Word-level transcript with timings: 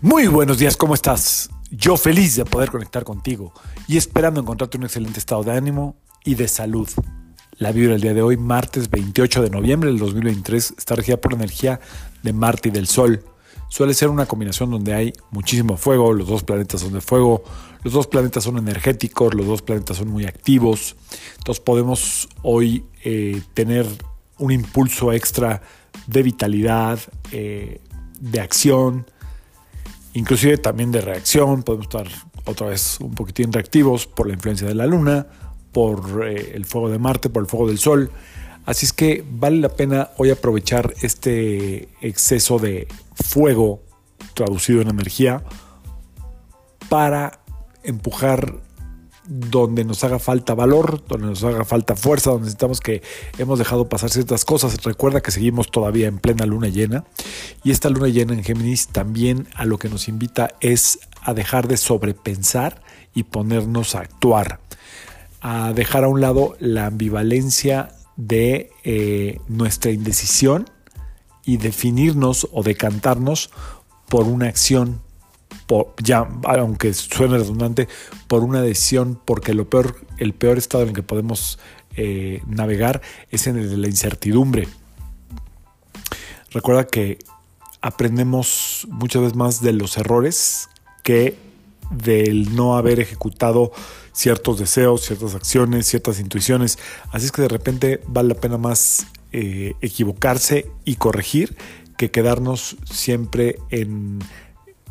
Muy 0.00 0.28
buenos 0.28 0.58
días, 0.58 0.76
¿cómo 0.76 0.94
estás? 0.94 1.50
Yo 1.72 1.96
feliz 1.96 2.36
de 2.36 2.44
poder 2.44 2.70
conectar 2.70 3.02
contigo 3.02 3.52
y 3.88 3.96
esperando 3.96 4.40
encontrarte 4.40 4.78
un 4.78 4.84
excelente 4.84 5.18
estado 5.18 5.42
de 5.42 5.50
ánimo 5.50 5.96
y 6.24 6.36
de 6.36 6.46
salud. 6.46 6.88
La 7.56 7.72
vibra 7.72 7.94
del 7.94 8.02
día 8.02 8.14
de 8.14 8.22
hoy, 8.22 8.36
martes 8.36 8.90
28 8.90 9.42
de 9.42 9.50
noviembre 9.50 9.90
del 9.90 9.98
2023, 9.98 10.74
está 10.78 10.94
regida 10.94 11.16
por 11.16 11.32
la 11.32 11.38
energía 11.38 11.80
de 12.22 12.32
Marte 12.32 12.68
y 12.68 12.70
del 12.70 12.86
Sol. 12.86 13.24
Suele 13.70 13.92
ser 13.92 14.08
una 14.08 14.26
combinación 14.26 14.70
donde 14.70 14.94
hay 14.94 15.12
muchísimo 15.32 15.76
fuego, 15.76 16.12
los 16.12 16.28
dos 16.28 16.44
planetas 16.44 16.82
son 16.82 16.92
de 16.92 17.00
fuego, 17.00 17.42
los 17.82 17.92
dos 17.92 18.06
planetas 18.06 18.44
son 18.44 18.56
energéticos, 18.56 19.34
los 19.34 19.46
dos 19.46 19.62
planetas 19.62 19.96
son 19.96 20.10
muy 20.10 20.26
activos. 20.26 20.94
Entonces 21.38 21.58
podemos 21.60 22.28
hoy 22.44 22.84
eh, 23.02 23.42
tener 23.52 23.84
un 24.38 24.52
impulso 24.52 25.12
extra 25.12 25.60
de 26.06 26.22
vitalidad, 26.22 27.00
eh, 27.32 27.80
de 28.20 28.40
acción, 28.40 29.04
inclusive 30.14 30.58
también 30.58 30.92
de 30.92 31.00
reacción. 31.00 31.62
Podemos 31.62 31.86
estar 31.86 32.06
otra 32.44 32.68
vez 32.68 32.98
un 33.00 33.14
poquitín 33.14 33.52
reactivos 33.52 34.06
por 34.06 34.26
la 34.26 34.34
influencia 34.34 34.66
de 34.66 34.74
la 34.74 34.86
Luna, 34.86 35.26
por 35.72 36.26
eh, 36.26 36.52
el 36.54 36.64
fuego 36.64 36.88
de 36.88 36.98
Marte, 36.98 37.30
por 37.30 37.42
el 37.42 37.48
fuego 37.48 37.68
del 37.68 37.78
Sol. 37.78 38.10
Así 38.66 38.86
es 38.86 38.92
que 38.92 39.24
vale 39.30 39.58
la 39.58 39.70
pena 39.70 40.10
hoy 40.18 40.30
aprovechar 40.30 40.92
este 41.00 41.88
exceso 42.00 42.58
de 42.58 42.86
fuego 43.14 43.82
traducido 44.34 44.82
en 44.82 44.88
energía 44.88 45.42
para 46.88 47.40
empujar 47.82 48.56
donde 49.28 49.84
nos 49.84 50.02
haga 50.04 50.18
falta 50.18 50.54
valor, 50.54 51.04
donde 51.06 51.26
nos 51.26 51.44
haga 51.44 51.64
falta 51.66 51.94
fuerza, 51.94 52.30
donde 52.30 52.46
necesitamos 52.46 52.80
que 52.80 53.02
hemos 53.36 53.58
dejado 53.58 53.88
pasar 53.88 54.08
ciertas 54.08 54.44
cosas. 54.46 54.82
Recuerda 54.82 55.20
que 55.20 55.30
seguimos 55.30 55.70
todavía 55.70 56.08
en 56.08 56.18
plena 56.18 56.46
luna 56.46 56.68
llena 56.68 57.04
y 57.62 57.70
esta 57.70 57.90
luna 57.90 58.08
llena 58.08 58.32
en 58.32 58.42
Géminis 58.42 58.88
también 58.88 59.46
a 59.54 59.66
lo 59.66 59.78
que 59.78 59.90
nos 59.90 60.08
invita 60.08 60.54
es 60.60 61.00
a 61.22 61.34
dejar 61.34 61.68
de 61.68 61.76
sobrepensar 61.76 62.82
y 63.14 63.24
ponernos 63.24 63.94
a 63.94 64.00
actuar, 64.00 64.60
a 65.42 65.72
dejar 65.74 66.04
a 66.04 66.08
un 66.08 66.22
lado 66.22 66.56
la 66.58 66.86
ambivalencia 66.86 67.90
de 68.16 68.70
eh, 68.84 69.38
nuestra 69.46 69.90
indecisión 69.90 70.70
y 71.44 71.58
definirnos 71.58 72.48
o 72.52 72.62
decantarnos 72.62 73.50
por 74.08 74.26
una 74.26 74.46
acción 74.46 75.02
ya, 76.02 76.28
aunque 76.44 76.94
suene 76.94 77.38
redundante, 77.38 77.88
por 78.26 78.42
una 78.42 78.62
decisión, 78.62 79.20
porque 79.24 79.54
lo 79.54 79.68
peor, 79.68 79.96
el 80.18 80.32
peor 80.32 80.58
estado 80.58 80.82
en 80.82 80.90
el 80.90 80.94
que 80.94 81.02
podemos 81.02 81.58
eh, 81.96 82.42
navegar 82.46 83.02
es 83.30 83.46
en 83.46 83.58
el 83.58 83.70
de 83.70 83.76
la 83.76 83.88
incertidumbre. 83.88 84.68
Recuerda 86.50 86.86
que 86.86 87.18
aprendemos 87.80 88.86
muchas 88.90 89.22
veces 89.22 89.36
más 89.36 89.60
de 89.60 89.72
los 89.72 89.98
errores 89.98 90.68
que 91.02 91.36
del 91.90 92.54
no 92.54 92.76
haber 92.76 93.00
ejecutado 93.00 93.72
ciertos 94.12 94.58
deseos, 94.58 95.02
ciertas 95.02 95.34
acciones, 95.34 95.86
ciertas 95.86 96.20
intuiciones. 96.20 96.78
Así 97.12 97.26
es 97.26 97.32
que 97.32 97.42
de 97.42 97.48
repente 97.48 98.00
vale 98.06 98.30
la 98.30 98.40
pena 98.40 98.58
más 98.58 99.06
eh, 99.32 99.74
equivocarse 99.80 100.70
y 100.84 100.96
corregir 100.96 101.56
que 101.96 102.10
quedarnos 102.10 102.76
siempre 102.90 103.58
en 103.70 104.20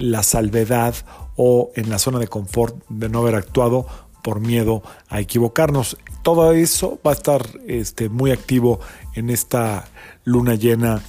la 0.00 0.22
salvedad 0.22 0.94
o 1.36 1.70
en 1.74 1.90
la 1.90 1.98
zona 1.98 2.18
de 2.18 2.28
confort 2.28 2.76
de 2.88 3.08
no 3.08 3.20
haber 3.20 3.34
actuado 3.34 3.86
por 4.22 4.40
miedo 4.40 4.82
a 5.08 5.20
equivocarnos. 5.20 5.96
Todo 6.22 6.52
eso 6.52 6.98
va 7.06 7.12
a 7.12 7.14
estar 7.14 7.46
este, 7.66 8.08
muy 8.08 8.30
activo 8.30 8.80
en 9.14 9.30
esta 9.30 9.88
luna 10.24 10.54
llena 10.54 11.02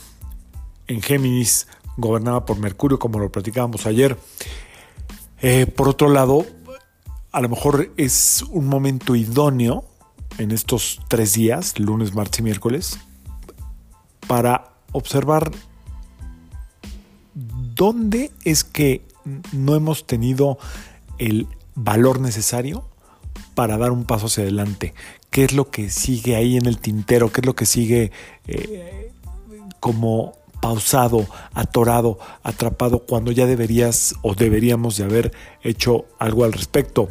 en 0.87 1.01
Géminis, 1.01 1.67
gobernada 1.97 2.45
por 2.45 2.57
Mercurio, 2.57 2.99
como 2.99 3.19
lo 3.19 3.31
platicábamos 3.31 3.85
ayer. 3.85 4.17
Eh, 5.41 5.65
por 5.65 5.89
otro 5.89 6.09
lado, 6.09 6.45
a 7.31 7.41
lo 7.41 7.49
mejor 7.49 7.91
es 7.97 8.43
un 8.49 8.67
momento 8.67 9.15
idóneo 9.15 9.85
en 10.37 10.51
estos 10.51 11.01
tres 11.07 11.33
días, 11.33 11.79
lunes, 11.79 12.13
martes 12.13 12.39
y 12.39 12.43
miércoles, 12.43 12.99
para 14.27 14.73
observar 14.91 15.51
¿dónde 17.81 18.29
es 18.45 18.63
que 18.63 19.01
no 19.53 19.73
hemos 19.73 20.05
tenido 20.05 20.59
el 21.17 21.47
valor 21.73 22.19
necesario 22.19 22.87
para 23.55 23.79
dar 23.79 23.89
un 23.89 24.03
paso 24.03 24.27
hacia 24.27 24.43
adelante? 24.43 24.93
¿Qué 25.31 25.45
es 25.45 25.53
lo 25.53 25.71
que 25.71 25.89
sigue 25.89 26.35
ahí 26.35 26.57
en 26.57 26.67
el 26.67 26.77
tintero? 26.77 27.31
¿Qué 27.31 27.41
es 27.41 27.47
lo 27.47 27.55
que 27.55 27.65
sigue 27.65 28.11
eh, 28.45 29.11
como 29.79 30.33
pausado, 30.61 31.25
atorado, 31.55 32.19
atrapado, 32.43 32.99
cuando 32.99 33.31
ya 33.31 33.47
deberías 33.47 34.13
o 34.21 34.35
deberíamos 34.35 34.97
de 34.97 35.05
haber 35.05 35.31
hecho 35.63 36.05
algo 36.19 36.43
al 36.43 36.53
respecto? 36.53 37.09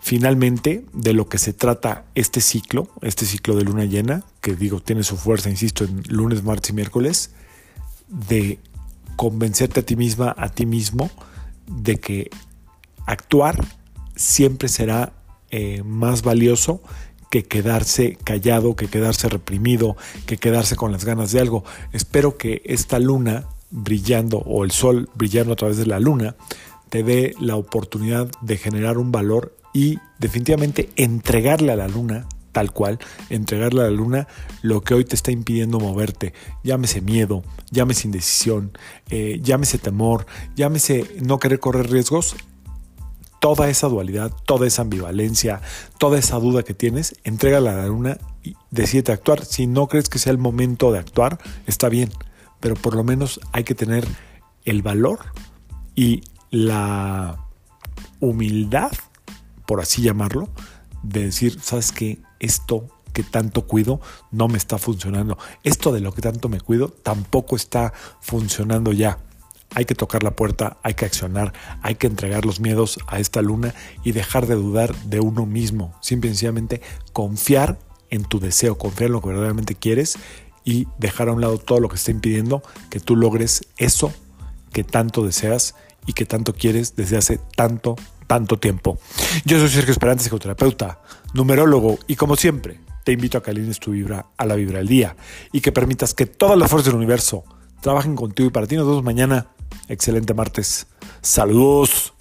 Finalmente, 0.00 0.84
de 0.92 1.12
lo 1.12 1.28
que 1.28 1.38
se 1.38 1.52
trata 1.52 2.06
este 2.16 2.40
ciclo, 2.40 2.88
este 3.02 3.24
ciclo 3.24 3.54
de 3.54 3.62
luna 3.62 3.84
llena, 3.84 4.24
que 4.40 4.56
digo, 4.56 4.80
tiene 4.80 5.04
su 5.04 5.16
fuerza, 5.16 5.48
insisto, 5.48 5.84
en 5.84 6.02
lunes, 6.08 6.42
martes 6.42 6.70
y 6.70 6.72
miércoles, 6.72 7.30
de 8.08 8.58
convencerte 9.18 9.80
a 9.80 9.82
ti 9.82 9.96
misma, 9.96 10.32
a 10.38 10.48
ti 10.48 10.64
mismo, 10.64 11.10
de 11.66 11.98
que 11.98 12.30
actuar 13.04 13.62
siempre 14.14 14.68
será 14.68 15.12
eh, 15.50 15.82
más 15.82 16.22
valioso 16.22 16.80
que 17.32 17.42
quedarse 17.42 18.16
callado, 18.22 18.76
que 18.76 18.86
quedarse 18.86 19.28
reprimido, 19.28 19.96
que 20.24 20.36
quedarse 20.36 20.76
con 20.76 20.92
las 20.92 21.04
ganas 21.04 21.32
de 21.32 21.40
algo. 21.40 21.64
Espero 21.92 22.38
que 22.38 22.62
esta 22.64 23.00
luna 23.00 23.48
brillando 23.70 24.38
o 24.38 24.62
el 24.64 24.70
sol 24.70 25.10
brillando 25.16 25.52
a 25.52 25.56
través 25.56 25.78
de 25.78 25.86
la 25.86 25.98
luna 25.98 26.36
te 26.88 27.02
dé 27.02 27.34
la 27.40 27.56
oportunidad 27.56 28.30
de 28.40 28.56
generar 28.56 28.98
un 28.98 29.10
valor 29.10 29.56
y 29.74 29.98
definitivamente 30.20 30.90
entregarle 30.94 31.72
a 31.72 31.76
la 31.76 31.88
luna 31.88 32.28
tal 32.52 32.72
cual, 32.72 32.98
entregarle 33.30 33.82
a 33.82 33.84
la 33.84 33.90
luna 33.90 34.28
lo 34.62 34.80
que 34.82 34.94
hoy 34.94 35.04
te 35.04 35.14
está 35.14 35.30
impidiendo 35.30 35.78
moverte. 35.78 36.32
Llámese 36.62 37.00
miedo, 37.00 37.42
llámese 37.70 38.08
indecisión, 38.08 38.76
eh, 39.10 39.40
llámese 39.42 39.78
temor, 39.78 40.26
llámese 40.56 41.08
no 41.22 41.38
querer 41.38 41.60
correr 41.60 41.90
riesgos. 41.90 42.36
Toda 43.40 43.68
esa 43.68 43.86
dualidad, 43.86 44.32
toda 44.46 44.66
esa 44.66 44.82
ambivalencia, 44.82 45.60
toda 45.98 46.18
esa 46.18 46.40
duda 46.40 46.64
que 46.64 46.74
tienes, 46.74 47.14
entrégala 47.22 47.72
a 47.72 47.76
la 47.76 47.86
luna 47.86 48.18
y 48.42 48.56
decídete 48.70 49.12
actuar. 49.12 49.44
Si 49.44 49.68
no 49.68 49.86
crees 49.86 50.08
que 50.08 50.18
sea 50.18 50.32
el 50.32 50.38
momento 50.38 50.90
de 50.90 50.98
actuar, 50.98 51.38
está 51.66 51.88
bien, 51.88 52.10
pero 52.58 52.74
por 52.74 52.96
lo 52.96 53.04
menos 53.04 53.40
hay 53.52 53.62
que 53.62 53.76
tener 53.76 54.04
el 54.64 54.82
valor 54.82 55.20
y 55.94 56.22
la 56.50 57.38
humildad, 58.20 58.90
por 59.66 59.80
así 59.80 60.02
llamarlo, 60.02 60.48
de 61.02 61.26
decir, 61.26 61.60
¿sabes 61.60 61.92
qué? 61.92 62.18
Esto 62.40 62.86
que 63.12 63.22
tanto 63.22 63.66
cuido 63.66 64.00
no 64.30 64.48
me 64.48 64.58
está 64.58 64.78
funcionando. 64.78 65.38
Esto 65.64 65.92
de 65.92 66.00
lo 66.00 66.12
que 66.12 66.22
tanto 66.22 66.48
me 66.48 66.60
cuido 66.60 66.88
tampoco 66.88 67.56
está 67.56 67.92
funcionando 68.20 68.92
ya. 68.92 69.18
Hay 69.74 69.84
que 69.84 69.94
tocar 69.94 70.22
la 70.22 70.30
puerta, 70.30 70.78
hay 70.82 70.94
que 70.94 71.04
accionar, 71.04 71.52
hay 71.82 71.96
que 71.96 72.06
entregar 72.06 72.46
los 72.46 72.60
miedos 72.60 72.98
a 73.06 73.18
esta 73.18 73.42
luna 73.42 73.74
y 74.02 74.12
dejar 74.12 74.46
de 74.46 74.54
dudar 74.54 74.94
de 75.04 75.20
uno 75.20 75.46
mismo. 75.46 75.94
Simple 76.00 76.30
y 76.30 76.32
sencillamente 76.32 76.80
confiar 77.12 77.78
en 78.10 78.24
tu 78.24 78.40
deseo, 78.40 78.78
confiar 78.78 79.08
en 79.08 79.12
lo 79.12 79.20
que 79.20 79.28
verdaderamente 79.28 79.74
quieres 79.74 80.16
y 80.64 80.86
dejar 80.98 81.28
a 81.28 81.32
un 81.32 81.40
lado 81.40 81.58
todo 81.58 81.80
lo 81.80 81.88
que 81.88 81.96
está 81.96 82.10
impidiendo 82.10 82.62
que 82.90 83.00
tú 83.00 83.16
logres 83.16 83.66
eso 83.76 84.12
que 84.72 84.84
tanto 84.84 85.24
deseas 85.24 85.74
y 86.08 86.14
que 86.14 86.24
tanto 86.24 86.54
quieres 86.54 86.96
desde 86.96 87.18
hace 87.18 87.38
tanto, 87.54 87.94
tanto 88.26 88.58
tiempo. 88.58 88.98
Yo 89.44 89.60
soy 89.60 89.68
Sergio 89.68 89.92
Esperante, 89.92 90.24
psicoterapeuta, 90.24 91.00
numerólogo 91.34 91.98
y 92.08 92.16
como 92.16 92.34
siempre 92.34 92.80
te 93.04 93.12
invito 93.12 93.38
a 93.38 93.42
que 93.42 93.54
tu 93.54 93.92
vibra 93.92 94.26
a 94.36 94.46
la 94.46 94.56
vibra 94.56 94.78
del 94.78 94.88
día 94.88 95.16
y 95.52 95.60
que 95.60 95.70
permitas 95.70 96.14
que 96.14 96.26
todas 96.26 96.58
las 96.58 96.70
fuerzas 96.70 96.86
del 96.86 96.96
universo 96.96 97.44
trabajen 97.80 98.16
contigo 98.16 98.48
y 98.48 98.52
para 98.52 98.66
ti 98.66 98.76
nos 98.76 98.86
vemos 98.86 99.04
mañana. 99.04 99.48
Excelente 99.88 100.34
martes. 100.34 100.86
Saludos. 101.20 102.14